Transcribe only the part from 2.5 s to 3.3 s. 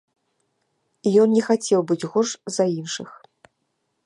за іншых.